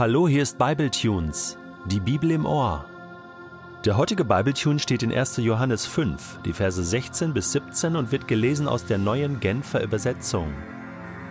Hallo, 0.00 0.26
hier 0.26 0.42
ist 0.42 0.56
Bibletunes, 0.56 1.58
die 1.84 2.00
Bibel 2.00 2.30
im 2.30 2.46
Ohr. 2.46 2.86
Der 3.84 3.98
heutige 3.98 4.24
Bibletune 4.24 4.78
steht 4.78 5.02
in 5.02 5.12
1. 5.12 5.36
Johannes 5.36 5.84
5, 5.84 6.38
die 6.42 6.54
Verse 6.54 6.82
16 6.82 7.34
bis 7.34 7.52
17 7.52 7.96
und 7.96 8.10
wird 8.10 8.26
gelesen 8.26 8.66
aus 8.66 8.86
der 8.86 8.96
neuen 8.96 9.40
Genfer 9.40 9.82
Übersetzung. 9.82 10.54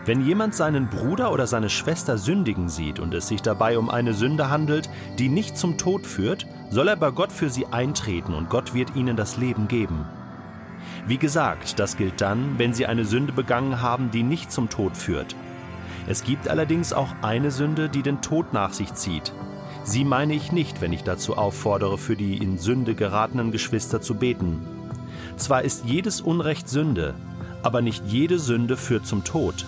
Wenn 0.05 0.23
jemand 0.23 0.53
seinen 0.53 0.87
Bruder 0.87 1.31
oder 1.31 1.47
seine 1.47 1.71
Schwester 1.71 2.19
sündigen 2.19 2.69
sieht 2.69 2.99
und 2.99 3.15
es 3.15 3.27
sich 3.27 3.41
dabei 3.41 3.75
um 3.75 3.89
eine 3.89 4.13
Sünde 4.13 4.51
handelt, 4.51 4.87
die 5.17 5.29
nicht 5.29 5.57
zum 5.57 5.79
Tod 5.79 6.05
führt, 6.05 6.45
soll 6.69 6.89
er 6.89 6.95
bei 6.95 7.09
Gott 7.09 7.31
für 7.31 7.49
sie 7.49 7.65
eintreten 7.65 8.35
und 8.35 8.51
Gott 8.51 8.75
wird 8.75 8.95
ihnen 8.95 9.17
das 9.17 9.37
Leben 9.37 9.67
geben. 9.67 10.05
Wie 11.07 11.17
gesagt, 11.17 11.79
das 11.79 11.97
gilt 11.97 12.21
dann, 12.21 12.59
wenn 12.59 12.75
sie 12.75 12.85
eine 12.85 13.05
Sünde 13.05 13.33
begangen 13.33 13.81
haben, 13.81 14.11
die 14.11 14.21
nicht 14.21 14.51
zum 14.51 14.69
Tod 14.69 14.95
führt. 14.95 15.35
Es 16.07 16.23
gibt 16.23 16.47
allerdings 16.47 16.93
auch 16.93 17.13
eine 17.21 17.51
Sünde, 17.51 17.89
die 17.89 18.01
den 18.01 18.21
Tod 18.21 18.53
nach 18.53 18.73
sich 18.73 18.93
zieht. 18.93 19.33
Sie 19.83 20.03
meine 20.03 20.33
ich 20.33 20.51
nicht, 20.51 20.81
wenn 20.81 20.93
ich 20.93 21.03
dazu 21.03 21.37
auffordere, 21.37 21.97
für 21.97 22.15
die 22.15 22.37
in 22.37 22.57
Sünde 22.57 22.95
geratenen 22.95 23.51
Geschwister 23.51 24.01
zu 24.01 24.15
beten. 24.15 24.65
Zwar 25.37 25.63
ist 25.63 25.85
jedes 25.85 26.21
Unrecht 26.21 26.69
Sünde, 26.69 27.15
aber 27.63 27.81
nicht 27.81 28.03
jede 28.05 28.39
Sünde 28.39 28.77
führt 28.77 29.05
zum 29.05 29.23
Tod. 29.23 29.65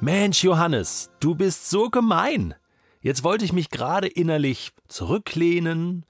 Mensch, 0.00 0.42
Johannes, 0.44 1.10
du 1.20 1.34
bist 1.34 1.70
so 1.70 1.88
gemein. 1.88 2.54
Jetzt 3.00 3.22
wollte 3.22 3.44
ich 3.44 3.52
mich 3.52 3.70
gerade 3.70 4.08
innerlich 4.08 4.72
zurücklehnen, 4.88 6.04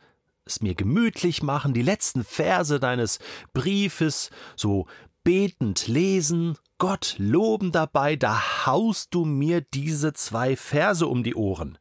es 0.45 0.61
mir 0.61 0.75
gemütlich 0.75 1.43
machen, 1.43 1.75
die 1.75 1.83
letzten 1.83 2.25
Verse 2.25 2.79
deines 2.81 3.19
Briefes 3.53 4.31
so 4.57 4.87
betend 5.25 5.89
lesen, 5.89 6.57
Gott 6.79 7.17
loben 7.19 7.73
dabei, 7.73 8.17
da 8.17 8.67
haust 8.67 9.15
du 9.15 9.25
mir 9.25 9.61
diese 9.63 10.13
zwei 10.13 10.57
Verse 10.57 11.07
um 11.07 11.25
die 11.25 11.35
Ohren. 11.35 11.79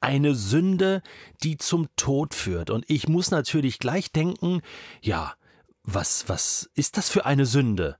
Eine 0.00 0.34
Sünde, 0.34 1.02
die 1.42 1.56
zum 1.56 1.88
Tod 1.96 2.34
führt. 2.34 2.70
Und 2.70 2.84
ich 2.88 3.08
muss 3.08 3.30
natürlich 3.30 3.78
gleich 3.78 4.12
denken, 4.12 4.60
ja, 5.00 5.34
was, 5.84 6.28
was 6.28 6.70
ist 6.74 6.96
das 6.96 7.08
für 7.08 7.24
eine 7.24 7.46
Sünde? 7.46 7.96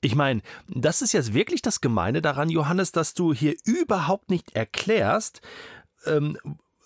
Ich 0.00 0.14
meine, 0.14 0.42
das 0.68 1.02
ist 1.02 1.12
jetzt 1.12 1.32
wirklich 1.32 1.62
das 1.62 1.80
Gemeine 1.80 2.20
daran, 2.20 2.50
Johannes, 2.50 2.92
dass 2.92 3.14
du 3.14 3.32
hier 3.32 3.54
überhaupt 3.64 4.30
nicht 4.30 4.54
erklärst, 4.54 5.40
ähm, 6.04 6.38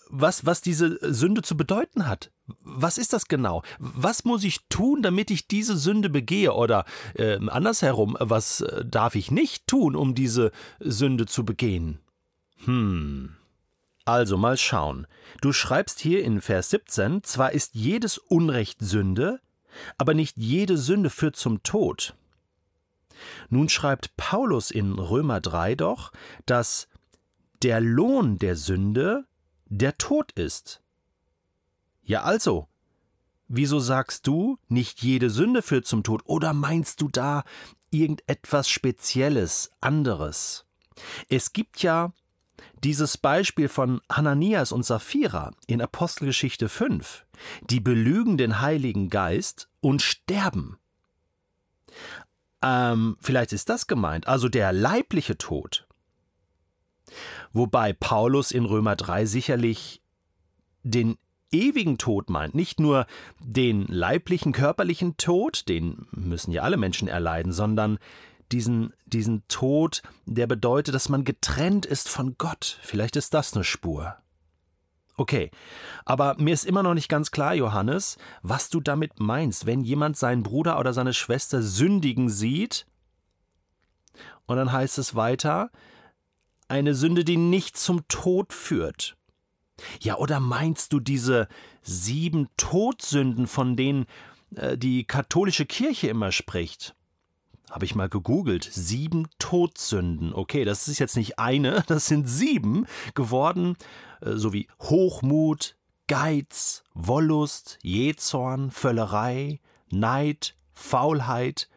was, 0.09 0.45
was 0.45 0.61
diese 0.61 0.97
Sünde 1.13 1.41
zu 1.41 1.55
bedeuten 1.55 2.07
hat. 2.07 2.31
Was 2.61 2.97
ist 2.97 3.13
das 3.13 3.27
genau? 3.27 3.63
Was 3.79 4.25
muss 4.25 4.43
ich 4.43 4.67
tun, 4.69 5.01
damit 5.01 5.31
ich 5.31 5.47
diese 5.47 5.77
Sünde 5.77 6.09
begehe? 6.09 6.53
Oder 6.53 6.85
äh, 7.15 7.37
andersherum, 7.47 8.17
was 8.19 8.61
äh, 8.61 8.85
darf 8.85 9.15
ich 9.15 9.31
nicht 9.31 9.67
tun, 9.67 9.95
um 9.95 10.15
diese 10.15 10.51
Sünde 10.79 11.25
zu 11.25 11.45
begehen? 11.45 11.99
Hm. 12.65 13.35
Also 14.05 14.37
mal 14.37 14.57
schauen. 14.57 15.07
Du 15.41 15.53
schreibst 15.53 15.99
hier 15.99 16.23
in 16.23 16.41
Vers 16.41 16.71
17, 16.71 17.23
zwar 17.23 17.51
ist 17.51 17.75
jedes 17.75 18.17
Unrecht 18.17 18.79
Sünde, 18.81 19.39
aber 19.97 20.13
nicht 20.13 20.37
jede 20.37 20.77
Sünde 20.77 21.09
führt 21.09 21.35
zum 21.35 21.63
Tod. 21.63 22.15
Nun 23.49 23.69
schreibt 23.69 24.17
Paulus 24.17 24.71
in 24.71 24.93
Römer 24.93 25.41
3 25.41 25.75
doch, 25.75 26.11
dass 26.45 26.87
der 27.61 27.79
Lohn 27.79 28.37
der 28.39 28.55
Sünde 28.55 29.25
der 29.65 29.97
Tod 29.97 30.31
ist. 30.33 30.81
Ja 32.03 32.23
also, 32.23 32.67
wieso 33.47 33.79
sagst 33.79 34.27
du, 34.27 34.57
nicht 34.67 35.01
jede 35.01 35.29
Sünde 35.29 35.61
führt 35.61 35.85
zum 35.85 36.03
Tod, 36.03 36.21
oder 36.25 36.53
meinst 36.53 37.01
du 37.01 37.09
da 37.09 37.43
irgendetwas 37.89 38.69
Spezielles, 38.69 39.71
anderes? 39.79 40.65
Es 41.29 41.53
gibt 41.53 41.81
ja 41.83 42.13
dieses 42.83 43.17
Beispiel 43.17 43.69
von 43.69 44.01
Hananias 44.11 44.71
und 44.71 44.85
Sapphira 44.85 45.51
in 45.67 45.81
Apostelgeschichte 45.81 46.69
5, 46.69 47.25
die 47.69 47.79
belügen 47.79 48.37
den 48.37 48.59
Heiligen 48.61 49.09
Geist 49.09 49.69
und 49.79 50.01
sterben. 50.01 50.77
Ähm, 52.61 53.17
vielleicht 53.19 53.53
ist 53.53 53.69
das 53.69 53.87
gemeint, 53.87 54.27
also 54.27 54.49
der 54.49 54.71
leibliche 54.73 55.37
Tod. 55.37 55.87
Wobei 57.53 57.93
Paulus 57.93 58.51
in 58.51 58.65
Römer 58.65 58.95
3 58.95 59.25
sicherlich 59.25 60.01
den 60.83 61.17
ewigen 61.51 61.97
Tod 61.97 62.29
meint, 62.29 62.55
nicht 62.55 62.79
nur 62.79 63.05
den 63.39 63.85
leiblichen, 63.87 64.51
körperlichen 64.51 65.17
Tod, 65.17 65.67
den 65.67 66.07
müssen 66.11 66.51
ja 66.51 66.61
alle 66.61 66.77
Menschen 66.77 67.07
erleiden, 67.07 67.51
sondern 67.51 67.99
diesen, 68.51 68.93
diesen 69.05 69.47
Tod, 69.47 70.01
der 70.25 70.47
bedeutet, 70.47 70.93
dass 70.93 71.09
man 71.09 71.23
getrennt 71.23 71.85
ist 71.85 72.09
von 72.09 72.35
Gott. 72.37 72.79
Vielleicht 72.81 73.15
ist 73.15 73.33
das 73.33 73.53
eine 73.53 73.63
Spur. 73.63 74.17
Okay, 75.17 75.51
aber 76.05 76.35
mir 76.39 76.53
ist 76.53 76.65
immer 76.65 76.83
noch 76.83 76.93
nicht 76.93 77.09
ganz 77.09 77.31
klar, 77.31 77.53
Johannes, 77.53 78.17
was 78.41 78.69
du 78.69 78.79
damit 78.79 79.19
meinst, 79.19 79.65
wenn 79.65 79.81
jemand 79.81 80.17
seinen 80.17 80.41
Bruder 80.41 80.79
oder 80.79 80.93
seine 80.93 81.13
Schwester 81.13 81.61
sündigen 81.61 82.29
sieht. 82.29 82.87
Und 84.47 84.57
dann 84.57 84.71
heißt 84.71 84.97
es 84.97 85.15
weiter, 85.15 85.69
eine 86.67 86.95
Sünde, 86.95 87.23
die 87.23 87.37
nicht 87.37 87.77
zum 87.77 88.07
Tod 88.07 88.53
führt. 88.53 89.17
Ja, 90.01 90.17
oder 90.17 90.39
meinst 90.39 90.93
du 90.93 90.99
diese 90.99 91.47
sieben 91.81 92.47
Todsünden, 92.57 93.47
von 93.47 93.75
denen 93.75 94.05
äh, 94.55 94.77
die 94.77 95.03
katholische 95.05 95.65
Kirche 95.65 96.07
immer 96.07 96.31
spricht? 96.31 96.95
Habe 97.69 97.85
ich 97.85 97.95
mal 97.95 98.09
gegoogelt. 98.09 98.69
Sieben 98.71 99.27
Todsünden. 99.39 100.33
Okay, 100.33 100.65
das 100.65 100.87
ist 100.87 100.99
jetzt 100.99 101.15
nicht 101.15 101.39
eine, 101.39 101.83
das 101.87 102.05
sind 102.05 102.27
sieben 102.27 102.85
geworden, 103.13 103.77
äh, 104.21 104.33
sowie 104.33 104.67
Hochmut, 104.81 105.75
Geiz, 106.07 106.83
Wollust, 106.93 107.79
Jezorn, 107.81 108.71
Völlerei, 108.71 109.61
Neid, 109.89 110.55
Faulheit. 110.73 111.69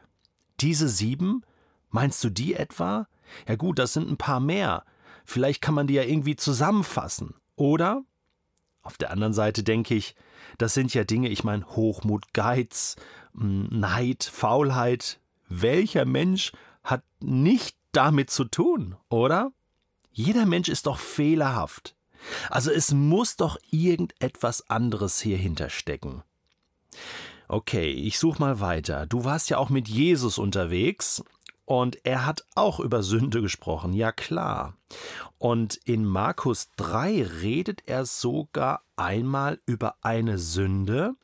Diese 0.60 0.88
sieben? 0.88 1.42
Meinst 1.90 2.24
du 2.24 2.30
die 2.30 2.54
etwa? 2.54 3.06
Ja 3.46 3.54
gut, 3.54 3.78
das 3.78 3.92
sind 3.92 4.10
ein 4.10 4.16
paar 4.16 4.40
mehr. 4.40 4.84
Vielleicht 5.24 5.62
kann 5.62 5.74
man 5.74 5.86
die 5.86 5.94
ja 5.94 6.02
irgendwie 6.02 6.36
zusammenfassen. 6.36 7.34
Oder? 7.56 8.02
Auf 8.82 8.98
der 8.98 9.10
anderen 9.10 9.32
Seite 9.32 9.62
denke 9.62 9.94
ich, 9.94 10.14
das 10.58 10.74
sind 10.74 10.92
ja 10.94 11.04
Dinge, 11.04 11.28
ich 11.28 11.44
meine 11.44 11.66
Hochmut, 11.66 12.32
Geiz, 12.32 12.96
Neid, 13.32 14.24
Faulheit. 14.24 15.20
Welcher 15.48 16.04
Mensch 16.04 16.52
hat 16.82 17.02
nicht 17.20 17.76
damit 17.92 18.30
zu 18.30 18.44
tun, 18.44 18.96
oder? 19.08 19.52
Jeder 20.12 20.46
Mensch 20.46 20.68
ist 20.68 20.86
doch 20.86 20.98
fehlerhaft. 20.98 21.96
Also 22.50 22.70
es 22.70 22.92
muss 22.92 23.36
doch 23.36 23.58
irgendetwas 23.70 24.68
anderes 24.70 25.20
hier 25.20 25.36
hinterstecken. 25.36 26.22
Okay, 27.48 27.90
ich 27.90 28.18
suche 28.18 28.38
mal 28.40 28.60
weiter. 28.60 29.06
Du 29.06 29.24
warst 29.24 29.50
ja 29.50 29.58
auch 29.58 29.70
mit 29.70 29.88
Jesus 29.88 30.38
unterwegs 30.38 31.22
und 31.64 31.98
er 32.04 32.26
hat 32.26 32.44
auch 32.54 32.80
über 32.80 33.02
Sünde 33.02 33.40
gesprochen, 33.40 33.92
ja 33.92 34.12
klar. 34.12 34.76
Und 35.38 35.76
in 35.84 36.04
Markus 36.04 36.70
3 36.76 37.22
redet 37.42 37.82
er 37.86 38.04
sogar 38.04 38.82
einmal 38.96 39.60
über 39.66 39.96
eine 40.02 40.38
Sünde, 40.38 41.14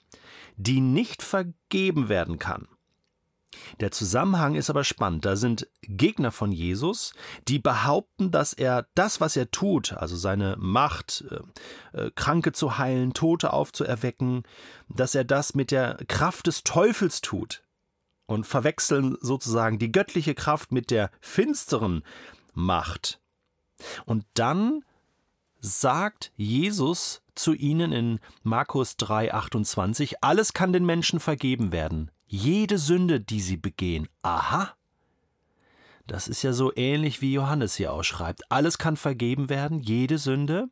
die 0.57 0.81
nicht 0.81 1.23
vergeben 1.23 2.09
werden 2.09 2.39
kann. 2.39 2.69
Der 3.81 3.91
Zusammenhang 3.91 4.55
ist 4.55 4.71
aber 4.71 4.85
spannend. 4.85 5.25
Da 5.25 5.37
sind 5.37 5.69
Gegner 5.83 6.31
von 6.31 6.53
Jesus, 6.53 7.13
die 7.49 7.59
behaupten, 7.59 8.31
dass 8.31 8.53
er 8.53 8.87
das, 8.95 9.21
was 9.21 9.37
er 9.37 9.51
tut, 9.51 9.93
also 9.93 10.17
seine 10.17 10.57
Macht, 10.59 11.25
äh, 11.95 11.99
äh, 11.99 12.11
Kranke 12.15 12.53
zu 12.53 12.79
heilen, 12.79 13.13
Tote 13.13 13.53
aufzuerwecken, 13.53 14.45
dass 14.89 15.15
er 15.15 15.25
das 15.25 15.55
mit 15.55 15.71
der 15.71 15.99
Kraft 16.09 16.47
des 16.47 16.63
Teufels 16.63 17.21
tut 17.21 17.63
und 18.31 18.47
verwechseln 18.47 19.17
sozusagen 19.21 19.81
die 19.81 19.91
göttliche 19.91 20.35
Kraft 20.35 20.71
mit 20.71 20.91
der 20.91 21.11
finsteren 21.21 22.05
Macht. 22.55 23.21
Und 24.07 24.25
dann 24.35 24.85
sagt 25.59 26.33
Jesus 26.37 27.23
zu 27.35 27.55
ihnen 27.55 27.93
in 27.93 28.21
Markus 28.43 28.97
3:28, 28.99 30.19
alles 30.21 30.53
kann 30.53 30.73
den 30.73 30.87
Menschen 30.87 31.19
vergeben 31.19 31.73
werden, 31.73 32.11
jede 32.27 32.79
Sünde, 32.79 33.21
die 33.21 33.41
sie 33.41 33.57
begehen. 33.57 34.09
Aha. 34.23 34.75
Das 36.07 36.29
ist 36.29 36.43
ja 36.43 36.53
so 36.53 36.73
ähnlich 36.77 37.21
wie 37.21 37.33
Johannes 37.33 37.75
hier 37.75 37.93
ausschreibt. 37.93 38.51
Alles 38.51 38.79
kann 38.79 38.97
vergeben 38.97 39.49
werden, 39.49 39.81
jede 39.81 40.19
Sünde, 40.19 40.69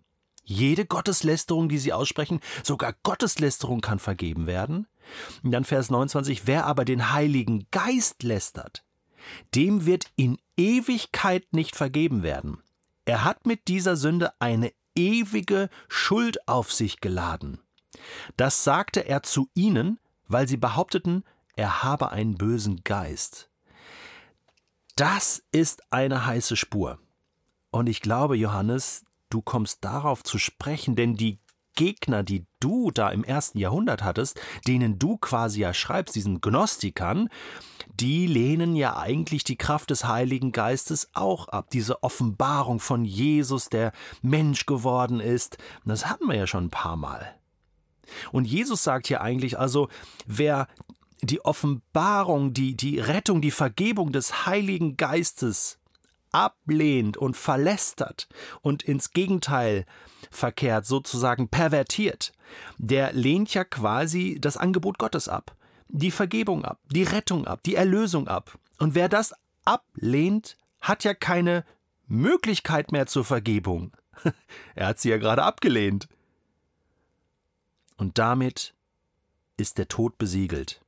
jede 0.48 0.86
Gotteslästerung, 0.86 1.68
die 1.68 1.78
sie 1.78 1.92
aussprechen, 1.92 2.40
sogar 2.62 2.94
Gotteslästerung 3.02 3.80
kann 3.80 3.98
vergeben 3.98 4.46
werden. 4.46 4.86
Und 5.42 5.52
dann 5.52 5.64
Vers 5.64 5.90
29, 5.90 6.46
wer 6.46 6.66
aber 6.66 6.84
den 6.84 7.12
Heiligen 7.12 7.66
Geist 7.70 8.22
lästert, 8.22 8.84
dem 9.54 9.84
wird 9.84 10.06
in 10.16 10.38
Ewigkeit 10.56 11.46
nicht 11.52 11.76
vergeben 11.76 12.22
werden. 12.22 12.62
Er 13.04 13.24
hat 13.24 13.46
mit 13.46 13.68
dieser 13.68 13.96
Sünde 13.96 14.32
eine 14.38 14.72
ewige 14.94 15.68
Schuld 15.88 16.46
auf 16.48 16.72
sich 16.72 17.00
geladen. 17.00 17.60
Das 18.36 18.64
sagte 18.64 19.00
er 19.00 19.22
zu 19.22 19.48
ihnen, 19.54 19.98
weil 20.26 20.48
sie 20.48 20.56
behaupteten, 20.56 21.24
er 21.56 21.82
habe 21.82 22.10
einen 22.10 22.36
bösen 22.36 22.82
Geist. 22.84 23.50
Das 24.96 25.42
ist 25.52 25.82
eine 25.92 26.26
heiße 26.26 26.56
Spur. 26.56 26.98
Und 27.70 27.88
ich 27.88 28.00
glaube, 28.00 28.36
Johannes, 28.36 29.04
du 29.30 29.42
kommst 29.42 29.84
darauf 29.84 30.22
zu 30.22 30.38
sprechen, 30.38 30.96
denn 30.96 31.14
die 31.14 31.38
Gegner, 31.78 32.24
die 32.24 32.44
du 32.58 32.90
da 32.90 33.08
im 33.10 33.22
ersten 33.22 33.56
Jahrhundert 33.56 34.02
hattest, 34.02 34.40
denen 34.66 34.98
du 34.98 35.16
quasi 35.16 35.60
ja 35.60 35.72
schreibst, 35.72 36.16
diesen 36.16 36.40
Gnostikern, 36.40 37.28
die 37.94 38.26
lehnen 38.26 38.74
ja 38.74 38.96
eigentlich 38.96 39.44
die 39.44 39.56
Kraft 39.56 39.90
des 39.90 40.04
Heiligen 40.04 40.50
Geistes 40.50 41.08
auch 41.12 41.46
ab. 41.46 41.70
Diese 41.70 42.02
Offenbarung 42.02 42.80
von 42.80 43.04
Jesus, 43.04 43.68
der 43.68 43.92
Mensch 44.22 44.66
geworden 44.66 45.20
ist, 45.20 45.58
das 45.84 46.06
hatten 46.06 46.26
wir 46.26 46.34
ja 46.34 46.48
schon 46.48 46.64
ein 46.64 46.70
paar 46.70 46.96
Mal. 46.96 47.36
Und 48.32 48.46
Jesus 48.46 48.82
sagt 48.82 49.06
hier 49.06 49.20
eigentlich 49.20 49.56
also, 49.56 49.88
wer 50.26 50.66
die 51.22 51.44
Offenbarung, 51.44 52.54
die, 52.54 52.76
die 52.76 52.98
Rettung, 52.98 53.40
die 53.40 53.52
Vergebung 53.52 54.10
des 54.10 54.46
Heiligen 54.46 54.96
Geistes 54.96 55.77
ablehnt 56.38 57.16
und 57.16 57.36
verlästert 57.36 58.28
und 58.60 58.84
ins 58.84 59.10
Gegenteil 59.10 59.84
verkehrt, 60.30 60.86
sozusagen 60.86 61.48
pervertiert, 61.48 62.32
der 62.76 63.12
lehnt 63.12 63.52
ja 63.54 63.64
quasi 63.64 64.38
das 64.40 64.56
Angebot 64.56 64.98
Gottes 64.98 65.28
ab, 65.28 65.56
die 65.88 66.12
Vergebung 66.12 66.64
ab, 66.64 66.78
die 66.92 67.02
Rettung 67.02 67.46
ab, 67.46 67.60
die 67.64 67.74
Erlösung 67.74 68.28
ab. 68.28 68.56
Und 68.78 68.94
wer 68.94 69.08
das 69.08 69.34
ablehnt, 69.64 70.56
hat 70.80 71.02
ja 71.02 71.12
keine 71.12 71.64
Möglichkeit 72.06 72.92
mehr 72.92 73.06
zur 73.06 73.24
Vergebung. 73.24 73.96
er 74.76 74.86
hat 74.86 75.00
sie 75.00 75.10
ja 75.10 75.18
gerade 75.18 75.42
abgelehnt. 75.42 76.08
Und 77.96 78.18
damit 78.18 78.74
ist 79.56 79.76
der 79.78 79.88
Tod 79.88 80.18
besiegelt. 80.18 80.80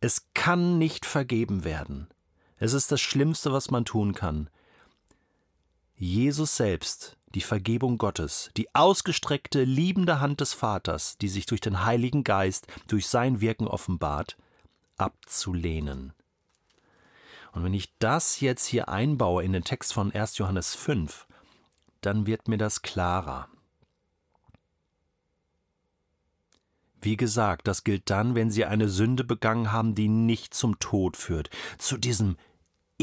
Es 0.00 0.26
kann 0.32 0.78
nicht 0.78 1.04
vergeben 1.04 1.64
werden. 1.64 2.08
Es 2.64 2.72
ist 2.72 2.90
das 2.90 3.02
Schlimmste, 3.02 3.52
was 3.52 3.70
man 3.70 3.84
tun 3.84 4.14
kann. 4.14 4.48
Jesus 5.96 6.56
selbst 6.56 7.18
die 7.34 7.42
Vergebung 7.42 7.98
Gottes, 7.98 8.50
die 8.56 8.74
ausgestreckte, 8.74 9.64
liebende 9.64 10.18
Hand 10.18 10.40
des 10.40 10.54
Vaters, 10.54 11.18
die 11.18 11.28
sich 11.28 11.44
durch 11.44 11.60
den 11.60 11.84
Heiligen 11.84 12.24
Geist, 12.24 12.66
durch 12.88 13.06
sein 13.06 13.42
Wirken 13.42 13.68
offenbart, 13.68 14.38
abzulehnen. 14.96 16.14
Und 17.52 17.64
wenn 17.64 17.74
ich 17.74 17.92
das 17.98 18.40
jetzt 18.40 18.64
hier 18.64 18.88
einbaue 18.88 19.44
in 19.44 19.52
den 19.52 19.64
Text 19.64 19.92
von 19.92 20.10
1. 20.10 20.38
Johannes 20.38 20.74
5, 20.74 21.26
dann 22.00 22.26
wird 22.26 22.48
mir 22.48 22.56
das 22.56 22.80
klarer. 22.80 23.46
Wie 27.02 27.18
gesagt, 27.18 27.68
das 27.68 27.84
gilt 27.84 28.08
dann, 28.08 28.34
wenn 28.34 28.50
Sie 28.50 28.64
eine 28.64 28.88
Sünde 28.88 29.24
begangen 29.24 29.70
haben, 29.70 29.94
die 29.94 30.08
nicht 30.08 30.54
zum 30.54 30.78
Tod 30.78 31.18
führt, 31.18 31.50
zu 31.76 31.98
diesem 31.98 32.38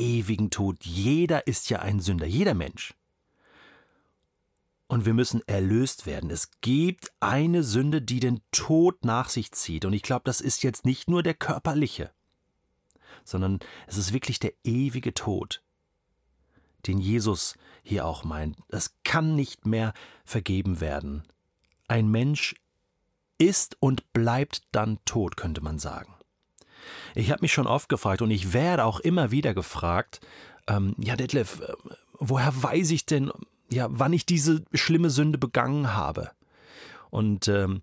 ewigen 0.01 0.49
Tod. 0.49 0.83
Jeder 0.83 1.47
ist 1.47 1.69
ja 1.69 1.79
ein 1.79 1.99
Sünder, 1.99 2.25
jeder 2.25 2.53
Mensch 2.53 2.93
und 4.91 5.05
wir 5.05 5.13
müssen 5.13 5.41
erlöst 5.47 6.05
werden. 6.05 6.29
Es 6.29 6.51
gibt 6.59 7.13
eine 7.21 7.63
Sünde, 7.63 8.01
die 8.01 8.19
den 8.19 8.41
Tod 8.51 9.05
nach 9.05 9.29
sich 9.29 9.53
zieht. 9.53 9.85
Und 9.85 9.93
ich 9.93 10.01
glaube, 10.01 10.23
das 10.25 10.41
ist 10.41 10.63
jetzt 10.63 10.83
nicht 10.83 11.09
nur 11.09 11.23
der 11.23 11.33
körperliche, 11.33 12.11
sondern 13.23 13.59
es 13.87 13.95
ist 13.95 14.11
wirklich 14.11 14.39
der 14.41 14.51
ewige 14.65 15.13
Tod, 15.13 15.63
den 16.87 16.99
Jesus 16.99 17.55
hier 17.83 18.05
auch 18.05 18.25
meint. 18.25 18.57
Das 18.67 18.97
kann 19.05 19.33
nicht 19.33 19.65
mehr 19.65 19.93
vergeben 20.25 20.81
werden. 20.81 21.23
Ein 21.87 22.09
Mensch 22.11 22.55
ist 23.37 23.77
und 23.79 24.11
bleibt 24.11 24.63
dann 24.73 24.99
tot, 25.05 25.37
könnte 25.37 25.61
man 25.61 25.79
sagen. 25.79 26.13
Ich 27.15 27.31
habe 27.31 27.41
mich 27.41 27.53
schon 27.53 27.67
oft 27.67 27.89
gefragt 27.89 28.21
und 28.21 28.31
ich 28.31 28.53
werde 28.53 28.85
auch 28.85 28.99
immer 28.99 29.31
wieder 29.31 29.53
gefragt, 29.53 30.19
ähm, 30.67 30.95
ja, 30.97 31.15
Detlef, 31.15 31.61
äh, 31.61 31.73
woher 32.19 32.51
weiß 32.63 32.91
ich 32.91 33.05
denn, 33.05 33.31
ja, 33.69 33.87
wann 33.89 34.13
ich 34.13 34.25
diese 34.25 34.63
schlimme 34.73 35.09
Sünde 35.09 35.37
begangen 35.37 35.93
habe. 35.93 36.31
Und 37.09 37.47
ähm, 37.47 37.81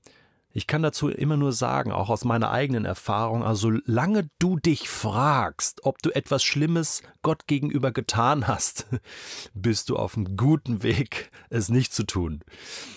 ich 0.52 0.66
kann 0.66 0.82
dazu 0.82 1.08
immer 1.08 1.36
nur 1.36 1.52
sagen, 1.52 1.92
auch 1.92 2.08
aus 2.08 2.24
meiner 2.24 2.50
eigenen 2.50 2.84
Erfahrung, 2.84 3.44
also 3.44 3.70
solange 3.86 4.28
du 4.38 4.56
dich 4.56 4.88
fragst, 4.88 5.84
ob 5.84 6.02
du 6.02 6.10
etwas 6.10 6.42
Schlimmes 6.42 7.02
Gott 7.22 7.46
gegenüber 7.46 7.92
getan 7.92 8.48
hast, 8.48 8.86
bist 9.54 9.90
du 9.90 9.96
auf 9.96 10.16
einem 10.16 10.36
guten 10.36 10.82
Weg, 10.82 11.30
es 11.50 11.68
nicht 11.68 11.92
zu 11.92 12.04
tun. 12.04 12.40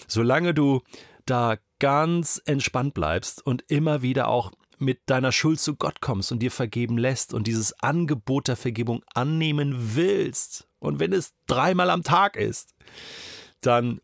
Solange 0.07 0.53
du 0.53 0.81
da 1.25 1.57
ganz 1.79 2.41
entspannt 2.45 2.93
bleibst 2.93 3.45
und 3.45 3.63
immer 3.67 4.01
wieder 4.01 4.27
auch 4.27 4.51
mit 4.81 5.01
deiner 5.05 5.31
Schuld 5.31 5.59
zu 5.59 5.75
Gott 5.75 6.01
kommst 6.01 6.31
und 6.31 6.39
dir 6.39 6.51
vergeben 6.51 6.97
lässt 6.97 7.33
und 7.33 7.47
dieses 7.47 7.73
Angebot 7.81 8.47
der 8.47 8.55
Vergebung 8.55 9.03
annehmen 9.13 9.95
willst, 9.95 10.67
und 10.79 10.99
wenn 10.99 11.13
es 11.13 11.33
dreimal 11.45 11.91
am 11.91 12.01
Tag 12.01 12.35
ist, 12.35 12.73
dann 13.61 14.01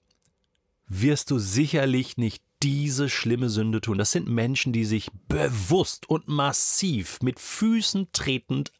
wirst 0.88 1.32
du 1.32 1.40
sicherlich 1.40 2.18
nicht 2.18 2.44
diese 2.62 3.10
schlimme 3.10 3.50
Sünde 3.50 3.82
tun. 3.82 3.98
Das 3.98 4.12
sind 4.12 4.28
Menschen, 4.28 4.74
die 4.74 4.86
sich 4.86 5.10
bewusst 5.28 6.08
und 6.08 6.28
massiv 6.28 7.20
mit 7.22 7.40
Füßen 7.40 8.10
tretend 8.14 8.72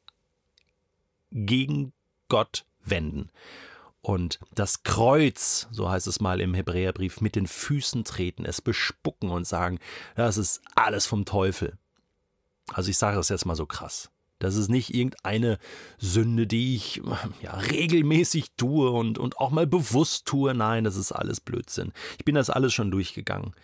gegen 1.32 1.92
Gott 2.30 2.66
wenden 2.84 3.32
und 4.08 4.40
das 4.56 4.84
Kreuz, 4.84 5.68
so 5.72 5.90
heißt 5.90 6.08
es 6.08 6.22
mal 6.22 6.40
im 6.40 6.54
Hebräerbrief, 6.54 7.20
mit 7.20 7.36
den 7.36 7.46
Füßen 7.46 8.06
treten, 8.06 8.46
es 8.46 8.62
bespucken 8.62 9.30
und 9.30 9.46
sagen, 9.46 9.80
das 10.16 10.38
ist 10.38 10.62
alles 10.76 11.06
vom 11.06 11.26
Teufel. 11.26 11.78
Also 12.74 12.90
ich 12.90 12.98
sage 12.98 13.18
das 13.18 13.30
jetzt 13.30 13.46
mal 13.46 13.56
so 13.56 13.66
krass. 13.66 14.10
Das 14.40 14.56
ist 14.56 14.70
nicht 14.70 14.94
irgendeine 14.94 15.58
Sünde, 15.98 16.46
die 16.46 16.76
ich 16.76 17.02
ja, 17.42 17.56
regelmäßig 17.56 18.52
tue 18.56 18.92
und, 18.92 19.18
und 19.18 19.38
auch 19.38 19.50
mal 19.50 19.66
bewusst 19.66 20.26
tue. 20.26 20.54
Nein, 20.54 20.84
das 20.84 20.96
ist 20.96 21.12
alles 21.12 21.42
Blödsinn. 21.42 21.92
Ich 22.20 22.26
bin 22.26 22.36
das 22.36 22.50
alles 22.50 22.74
schon 22.74 22.92
durchgegangen. 22.92 23.56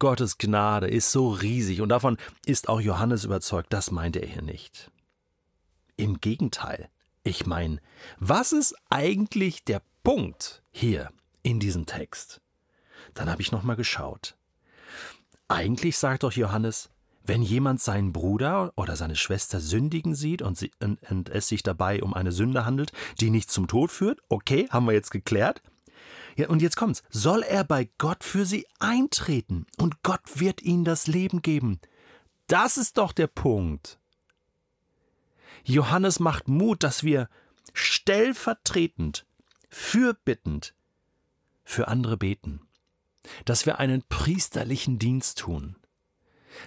Gottes 0.00 0.38
Gnade 0.38 0.88
ist 0.88 1.12
so 1.12 1.28
riesig 1.28 1.80
und 1.80 1.90
davon 1.90 2.16
ist 2.44 2.68
auch 2.68 2.80
Johannes 2.80 3.24
überzeugt, 3.24 3.72
das 3.72 3.90
meinte 3.90 4.20
er 4.20 4.28
hier 4.28 4.42
nicht. 4.42 4.90
Im 5.96 6.20
Gegenteil. 6.20 6.88
Ich 7.22 7.44
meine, 7.46 7.80
was 8.18 8.52
ist 8.52 8.74
eigentlich 8.88 9.62
der 9.62 9.82
Punkt 10.02 10.62
hier 10.70 11.10
in 11.42 11.60
diesem 11.60 11.84
Text? 11.84 12.40
Dann 13.12 13.28
habe 13.28 13.42
ich 13.42 13.52
nochmal 13.52 13.76
geschaut. 13.76 14.36
Eigentlich 15.48 15.98
sagt 15.98 16.22
doch 16.22 16.32
Johannes, 16.32 16.88
wenn 17.30 17.42
jemand 17.42 17.80
seinen 17.80 18.12
Bruder 18.12 18.72
oder 18.74 18.96
seine 18.96 19.14
Schwester 19.14 19.60
sündigen 19.60 20.16
sieht 20.16 20.42
und, 20.42 20.58
sie, 20.58 20.72
und, 20.80 21.00
und 21.12 21.28
es 21.28 21.46
sich 21.46 21.62
dabei 21.62 22.02
um 22.02 22.12
eine 22.12 22.32
Sünde 22.32 22.64
handelt, 22.64 22.90
die 23.20 23.30
nicht 23.30 23.52
zum 23.52 23.68
Tod 23.68 23.92
führt, 23.92 24.18
okay, 24.28 24.66
haben 24.68 24.86
wir 24.86 24.94
jetzt 24.94 25.12
geklärt. 25.12 25.62
Ja, 26.34 26.48
und 26.48 26.60
jetzt 26.60 26.74
kommt's. 26.74 27.04
Soll 27.08 27.44
er 27.44 27.62
bei 27.62 27.88
Gott 27.98 28.24
für 28.24 28.44
sie 28.44 28.66
eintreten 28.80 29.66
und 29.78 30.02
Gott 30.02 30.40
wird 30.40 30.60
ihnen 30.60 30.84
das 30.84 31.06
Leben 31.06 31.40
geben? 31.40 31.78
Das 32.48 32.76
ist 32.76 32.98
doch 32.98 33.12
der 33.12 33.28
Punkt. 33.28 34.00
Johannes 35.62 36.18
macht 36.18 36.48
Mut, 36.48 36.82
dass 36.82 37.04
wir 37.04 37.28
stellvertretend, 37.74 39.24
fürbittend 39.68 40.74
für 41.62 41.86
andere 41.86 42.16
beten, 42.16 42.62
dass 43.44 43.66
wir 43.66 43.78
einen 43.78 44.02
priesterlichen 44.08 44.98
Dienst 44.98 45.38
tun, 45.38 45.76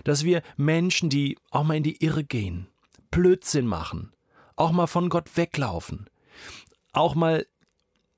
dass 0.03 0.23
wir 0.23 0.41
Menschen, 0.57 1.09
die 1.09 1.37
auch 1.51 1.63
mal 1.63 1.77
in 1.77 1.83
die 1.83 2.03
Irre 2.03 2.23
gehen, 2.23 2.67
Blödsinn 3.11 3.67
machen, 3.67 4.11
auch 4.55 4.71
mal 4.71 4.87
von 4.87 5.09
Gott 5.09 5.35
weglaufen, 5.37 6.09
auch 6.93 7.15
mal 7.15 7.45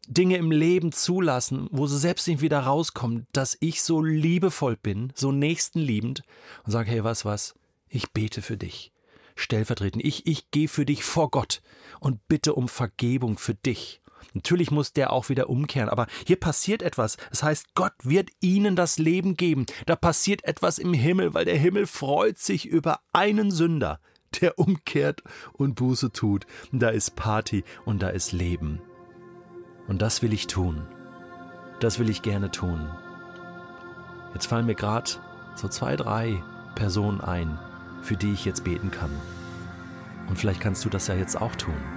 Dinge 0.08 0.38
im 0.38 0.52
Leben 0.52 0.92
zulassen, 0.92 1.68
wo 1.72 1.88
sie 1.88 1.98
selbst 1.98 2.28
nicht 2.28 2.42
wieder 2.42 2.60
rauskommen, 2.60 3.26
dass 3.32 3.58
ich 3.60 3.82
so 3.82 4.02
liebevoll 4.02 4.78
bin, 4.78 5.12
so 5.16 5.32
nächstenliebend 5.32 6.24
und 6.64 6.72
sage, 6.72 6.92
hey, 6.92 7.04
was, 7.04 7.26
was, 7.26 7.56
ich 7.90 8.12
bete 8.12 8.42
für 8.42 8.58
dich. 8.58 8.92
Stellvertretend, 9.36 10.04
ich, 10.04 10.28
ich 10.28 10.52
gehe 10.52 10.68
für 10.68 10.86
dich 10.86 11.04
vor 11.04 11.30
Gott 11.30 11.62
und 12.00 12.28
bitte 12.28 12.54
um 12.54 12.70
Vergebung 12.70 13.38
für 13.38 13.56
dich. 13.56 14.02
Natürlich 14.34 14.72
muss 14.72 14.94
der 14.94 15.12
auch 15.14 15.30
wieder 15.30 15.50
umkehren, 15.50 15.90
aber 15.90 16.08
hier 16.26 16.40
passiert 16.40 16.82
etwas. 16.82 17.18
Das 17.30 17.44
heißt, 17.44 17.76
Gott 17.76 17.94
wird 18.04 18.30
ihnen 18.42 18.76
das 18.76 18.98
Leben 18.98 19.36
geben. 19.38 19.66
Da 19.86 19.96
passiert 19.96 20.44
etwas 20.46 20.78
im 20.78 20.94
Himmel, 20.94 21.34
weil 21.34 21.46
der 21.46 21.58
Himmel 21.58 21.88
freut 21.88 22.38
sich 22.38 22.66
über 22.66 23.00
einen 23.14 23.52
Sünder, 23.52 24.00
der 24.42 24.60
umkehrt 24.60 25.24
und 25.54 25.76
Buße 25.76 26.12
tut. 26.12 26.46
Da 26.72 26.90
ist 26.90 27.16
Party 27.16 27.64
und 27.86 28.02
da 28.02 28.10
ist 28.10 28.32
Leben. 28.32 28.82
Und 29.88 30.02
das 30.02 30.22
will 30.22 30.34
ich 30.34 30.48
tun. 30.48 30.88
Das 31.80 32.00
will 32.00 32.10
ich 32.10 32.22
gerne 32.22 32.52
tun. 32.52 32.90
Jetzt 34.34 34.48
fallen 34.48 34.66
mir 34.66 34.76
gerade 34.76 35.12
so 35.56 35.68
zwei, 35.68 35.96
drei 35.96 36.44
Personen 36.76 37.22
ein, 37.22 37.58
für 38.02 38.18
die 38.18 38.34
ich 38.34 38.46
jetzt 38.46 38.64
beten 38.64 38.92
kann. 38.92 39.12
Und 40.28 40.38
vielleicht 40.38 40.60
kannst 40.60 40.84
du 40.84 40.90
das 40.90 41.08
ja 41.08 41.16
jetzt 41.16 41.40
auch 41.40 41.56
tun. 41.56 41.95